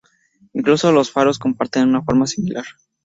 Incluso 0.53 0.91
los 0.91 1.11
faros 1.11 1.37
comparten 1.37 1.89
una 1.89 2.01
forma 2.01 2.25
similar. 2.25 2.65